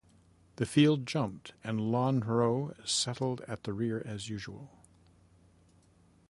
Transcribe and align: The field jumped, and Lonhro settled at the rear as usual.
The 0.55 0.65
field 0.65 1.05
jumped, 1.05 1.53
and 1.63 1.79
Lonhro 1.79 2.73
settled 2.87 3.41
at 3.47 3.65
the 3.65 3.71
rear 3.73 4.01
as 4.03 4.29
usual. 4.29 4.71